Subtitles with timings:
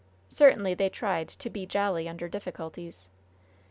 [0.29, 3.11] Certainly they tried "to be jolly under difficulties."